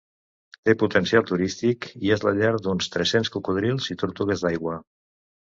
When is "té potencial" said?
0.69-1.27